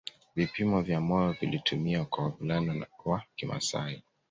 [0.35, 4.03] Vipimo vya moyo vilitumiwa kwa wavulana wa kimasai